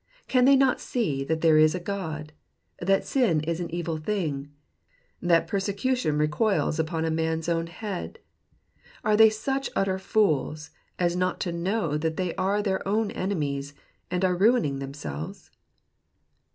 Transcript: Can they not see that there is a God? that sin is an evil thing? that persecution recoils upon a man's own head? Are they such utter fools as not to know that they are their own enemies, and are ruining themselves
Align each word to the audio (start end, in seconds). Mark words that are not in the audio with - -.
Can 0.27 0.45
they 0.45 0.55
not 0.55 0.81
see 0.81 1.23
that 1.25 1.41
there 1.41 1.59
is 1.59 1.75
a 1.75 1.79
God? 1.79 2.33
that 2.79 3.05
sin 3.05 3.39
is 3.41 3.59
an 3.59 3.69
evil 3.69 3.97
thing? 3.97 4.51
that 5.21 5.45
persecution 5.45 6.17
recoils 6.17 6.79
upon 6.79 7.05
a 7.05 7.11
man's 7.11 7.47
own 7.47 7.67
head? 7.67 8.17
Are 9.03 9.15
they 9.15 9.29
such 9.29 9.69
utter 9.75 9.99
fools 9.99 10.71
as 10.97 11.15
not 11.15 11.39
to 11.41 11.51
know 11.51 11.99
that 11.99 12.17
they 12.17 12.33
are 12.33 12.63
their 12.63 12.85
own 12.87 13.11
enemies, 13.11 13.75
and 14.09 14.25
are 14.25 14.35
ruining 14.35 14.79
themselves 14.79 15.51